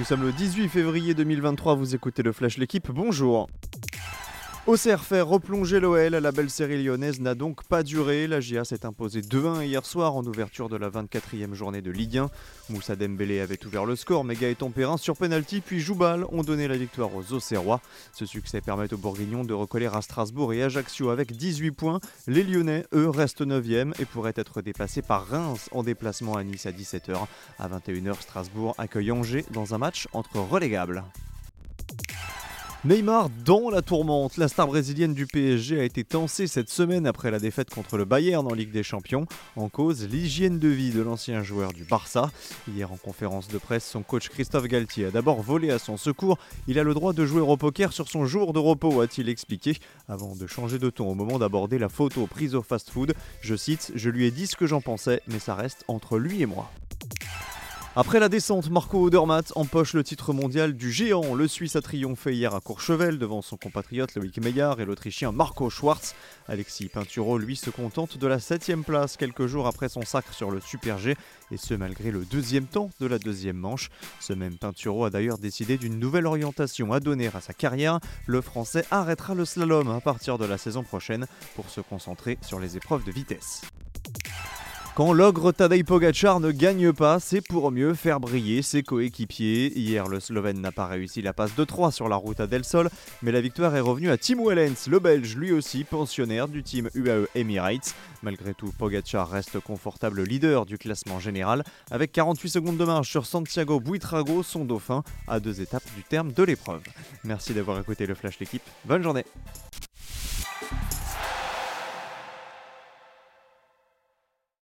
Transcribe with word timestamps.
Nous 0.00 0.06
sommes 0.06 0.22
le 0.22 0.32
18 0.32 0.70
février 0.70 1.12
2023, 1.12 1.74
vous 1.74 1.94
écoutez 1.94 2.22
le 2.22 2.32
Flash 2.32 2.56
L'équipe, 2.56 2.90
bonjour 2.90 3.50
Auxerre 4.70 5.02
fait 5.02 5.20
replonger 5.20 5.80
l'OL, 5.80 6.12
la 6.12 6.30
belle 6.30 6.48
série 6.48 6.80
lyonnaise 6.80 7.20
n'a 7.20 7.34
donc 7.34 7.64
pas 7.64 7.82
duré. 7.82 8.28
La 8.28 8.38
GIA 8.38 8.64
s'est 8.64 8.86
imposée 8.86 9.20
2-1 9.20 9.64
hier 9.64 9.84
soir 9.84 10.14
en 10.14 10.24
ouverture 10.24 10.68
de 10.68 10.76
la 10.76 10.88
24e 10.88 11.54
journée 11.54 11.82
de 11.82 11.90
Ligue 11.90 12.18
1. 12.18 12.30
Moussa 12.68 12.94
Dembélé 12.94 13.40
avait 13.40 13.66
ouvert 13.66 13.84
le 13.84 13.96
score, 13.96 14.22
mais 14.22 14.36
Gaëtan 14.36 14.70
Perrin 14.70 14.96
sur 14.96 15.16
penalty 15.16 15.60
puis 15.60 15.80
Joubal 15.80 16.24
ont 16.30 16.44
donné 16.44 16.68
la 16.68 16.76
victoire 16.76 17.12
aux 17.16 17.32
Auxerrois. 17.32 17.80
Ce 18.12 18.26
succès 18.26 18.60
permet 18.60 18.94
aux 18.94 18.96
Bourguignons 18.96 19.42
de 19.42 19.54
recoller 19.54 19.86
à 19.86 20.02
Strasbourg 20.02 20.52
et 20.52 20.62
Ajaccio 20.62 21.10
avec 21.10 21.32
18 21.32 21.72
points. 21.72 21.98
Les 22.28 22.44
Lyonnais, 22.44 22.86
eux, 22.94 23.10
restent 23.10 23.42
9e 23.42 24.00
et 24.00 24.04
pourraient 24.04 24.34
être 24.36 24.62
dépassés 24.62 25.02
par 25.02 25.26
Reims 25.26 25.68
en 25.72 25.82
déplacement 25.82 26.36
à 26.36 26.44
Nice 26.44 26.66
à 26.66 26.70
17h. 26.70 27.16
À 27.58 27.68
21h, 27.68 28.20
Strasbourg 28.20 28.76
accueille 28.78 29.10
Angers 29.10 29.44
dans 29.50 29.74
un 29.74 29.78
match 29.78 30.06
entre 30.12 30.38
relégables. 30.38 31.02
Neymar 32.82 33.28
dans 33.44 33.68
la 33.68 33.82
tourmente. 33.82 34.38
La 34.38 34.48
star 34.48 34.66
brésilienne 34.66 35.12
du 35.12 35.26
PSG 35.26 35.78
a 35.78 35.84
été 35.84 36.02
tensée 36.02 36.46
cette 36.46 36.70
semaine 36.70 37.06
après 37.06 37.30
la 37.30 37.38
défaite 37.38 37.68
contre 37.68 37.98
le 37.98 38.06
Bayern 38.06 38.46
en 38.46 38.54
Ligue 38.54 38.70
des 38.70 38.82
Champions. 38.82 39.26
En 39.56 39.68
cause, 39.68 40.08
l'hygiène 40.08 40.58
de 40.58 40.68
vie 40.68 40.90
de 40.90 41.02
l'ancien 41.02 41.42
joueur 41.42 41.74
du 41.74 41.84
Barça. 41.84 42.30
Hier 42.74 42.90
en 42.90 42.96
conférence 42.96 43.48
de 43.48 43.58
presse, 43.58 43.86
son 43.86 44.02
coach 44.02 44.30
Christophe 44.30 44.66
Galtier 44.66 45.04
a 45.04 45.10
d'abord 45.10 45.42
volé 45.42 45.70
à 45.70 45.78
son 45.78 45.98
secours. 45.98 46.38
Il 46.68 46.78
a 46.78 46.82
le 46.82 46.94
droit 46.94 47.12
de 47.12 47.26
jouer 47.26 47.42
au 47.42 47.58
poker 47.58 47.92
sur 47.92 48.08
son 48.08 48.24
jour 48.24 48.54
de 48.54 48.58
repos, 48.58 49.02
a-t-il 49.02 49.28
expliqué, 49.28 49.76
avant 50.08 50.34
de 50.34 50.46
changer 50.46 50.78
de 50.78 50.88
ton 50.88 51.10
au 51.10 51.14
moment 51.14 51.38
d'aborder 51.38 51.78
la 51.78 51.90
photo 51.90 52.26
prise 52.26 52.54
au 52.54 52.62
fast-food. 52.62 53.12
Je 53.42 53.56
cite, 53.56 53.92
je 53.94 54.08
lui 54.08 54.24
ai 54.24 54.30
dit 54.30 54.46
ce 54.46 54.56
que 54.56 54.66
j'en 54.66 54.80
pensais, 54.80 55.20
mais 55.26 55.38
ça 55.38 55.54
reste 55.54 55.84
entre 55.86 56.16
lui 56.16 56.40
et 56.40 56.46
moi. 56.46 56.70
Après 57.96 58.20
la 58.20 58.28
descente, 58.28 58.70
Marco 58.70 59.02
Odermatt 59.02 59.52
empoche 59.56 59.94
le 59.94 60.04
titre 60.04 60.32
mondial 60.32 60.74
du 60.74 60.92
géant. 60.92 61.34
Le 61.34 61.48
Suisse 61.48 61.74
a 61.74 61.82
triomphé 61.82 62.32
hier 62.32 62.54
à 62.54 62.60
Courchevel 62.60 63.18
devant 63.18 63.42
son 63.42 63.56
compatriote 63.56 64.14
Loïc 64.14 64.38
Meillard 64.38 64.80
et 64.80 64.84
l'Autrichien 64.84 65.32
Marco 65.32 65.68
Schwartz. 65.70 66.14
Alexis 66.46 66.88
Pinturo, 66.88 67.36
lui, 67.36 67.56
se 67.56 67.68
contente 67.68 68.16
de 68.16 68.26
la 68.28 68.38
7 68.38 68.76
place 68.86 69.16
quelques 69.16 69.48
jours 69.48 69.66
après 69.66 69.88
son 69.88 70.02
sacre 70.02 70.32
sur 70.32 70.52
le 70.52 70.60
Super 70.60 70.98
G, 70.98 71.16
et 71.50 71.56
ce 71.56 71.74
malgré 71.74 72.12
le 72.12 72.24
deuxième 72.24 72.66
temps 72.66 72.90
de 73.00 73.06
la 73.06 73.18
deuxième 73.18 73.56
manche. 73.56 73.90
Ce 74.20 74.32
même 74.32 74.56
Pinturo 74.56 75.04
a 75.04 75.10
d'ailleurs 75.10 75.38
décidé 75.38 75.76
d'une 75.76 75.98
nouvelle 75.98 76.26
orientation 76.26 76.92
à 76.92 77.00
donner 77.00 77.26
à 77.34 77.40
sa 77.40 77.54
carrière. 77.54 77.98
Le 78.26 78.40
Français 78.40 78.84
arrêtera 78.92 79.34
le 79.34 79.44
slalom 79.44 79.90
à 79.90 80.00
partir 80.00 80.38
de 80.38 80.44
la 80.44 80.58
saison 80.58 80.84
prochaine 80.84 81.26
pour 81.56 81.68
se 81.68 81.80
concentrer 81.80 82.38
sur 82.40 82.60
les 82.60 82.76
épreuves 82.76 83.02
de 83.02 83.10
vitesse. 83.10 83.62
Quand 84.96 85.12
l'ogre 85.12 85.52
Tadej 85.52 85.84
Pogacar 85.84 86.40
ne 86.40 86.50
gagne 86.50 86.92
pas, 86.92 87.20
c'est 87.20 87.40
pour 87.40 87.70
mieux 87.70 87.94
faire 87.94 88.18
briller 88.18 88.60
ses 88.60 88.82
coéquipiers. 88.82 89.72
Hier, 89.78 90.08
le 90.08 90.18
Slovène 90.18 90.60
n'a 90.60 90.72
pas 90.72 90.86
réussi 90.86 91.22
la 91.22 91.32
passe 91.32 91.54
de 91.54 91.64
3 91.64 91.92
sur 91.92 92.08
la 92.08 92.16
route 92.16 92.40
à 92.40 92.48
Del 92.48 92.64
Sol, 92.64 92.90
mais 93.22 93.30
la 93.30 93.40
victoire 93.40 93.74
est 93.76 93.80
revenue 93.80 94.10
à 94.10 94.18
Tim 94.18 94.44
Wellens, 94.44 94.88
le 94.88 94.98
Belge, 94.98 95.36
lui 95.36 95.52
aussi 95.52 95.84
pensionnaire 95.84 96.48
du 96.48 96.64
team 96.64 96.90
UAE 96.94 97.28
Emirates. 97.36 97.94
Malgré 98.22 98.52
tout, 98.52 98.72
Pogacar 98.76 99.30
reste 99.30 99.60
confortable 99.60 100.22
leader 100.24 100.66
du 100.66 100.76
classement 100.76 101.20
général, 101.20 101.62
avec 101.92 102.10
48 102.10 102.48
secondes 102.48 102.76
de 102.76 102.84
marge 102.84 103.08
sur 103.08 103.26
Santiago 103.26 103.78
Buitrago, 103.78 104.42
son 104.42 104.64
dauphin, 104.64 105.04
à 105.28 105.38
deux 105.38 105.60
étapes 105.60 105.86
du 105.96 106.02
terme 106.02 106.32
de 106.32 106.42
l'épreuve. 106.42 106.82
Merci 107.22 107.54
d'avoir 107.54 107.78
écouté 107.78 108.06
le 108.06 108.14
Flash 108.14 108.40
l'équipe. 108.40 108.62
Bonne 108.84 109.02
journée 109.02 109.24